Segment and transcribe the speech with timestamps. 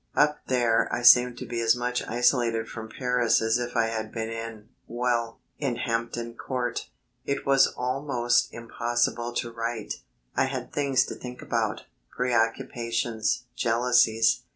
[0.15, 4.11] Up there I seemed to be as much isolated from Paris as if I had
[4.11, 6.89] been in well, in Hampton Court.
[7.23, 10.01] It was almost impossible to write;
[10.35, 14.39] I had things to think about: preoccupations, jealousies.